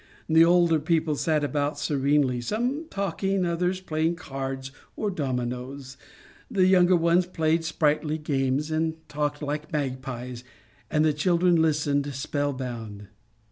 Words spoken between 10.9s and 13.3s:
the children listened spell bound.